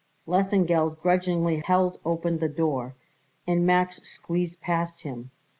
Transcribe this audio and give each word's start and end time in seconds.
Lesengeld 0.27 0.99
grudgingly 0.99 1.59
held 1.59 1.99
open 2.03 2.39
the 2.39 2.49
door, 2.49 2.95
and 3.45 3.67
Max 3.67 4.01
squeezed 4.01 4.59
past 4.59 5.01
him. 5.01 5.29